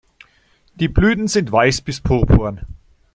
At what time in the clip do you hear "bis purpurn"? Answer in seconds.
1.81-2.61